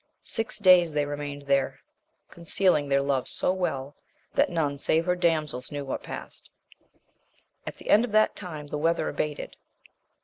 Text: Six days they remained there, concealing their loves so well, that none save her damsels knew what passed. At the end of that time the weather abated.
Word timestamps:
Six 0.23 0.57
days 0.57 0.93
they 0.93 1.05
remained 1.05 1.43
there, 1.43 1.79
concealing 2.31 2.89
their 2.89 3.03
loves 3.03 3.29
so 3.29 3.53
well, 3.53 3.95
that 4.33 4.49
none 4.49 4.79
save 4.79 5.05
her 5.05 5.15
damsels 5.15 5.71
knew 5.71 5.85
what 5.85 6.01
passed. 6.01 6.49
At 7.67 7.77
the 7.77 7.91
end 7.91 8.03
of 8.03 8.11
that 8.11 8.35
time 8.35 8.65
the 8.65 8.79
weather 8.79 9.09
abated. 9.09 9.57